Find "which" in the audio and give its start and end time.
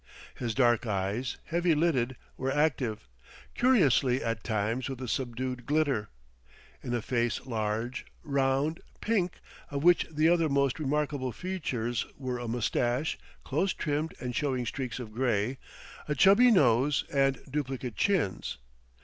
9.83-10.07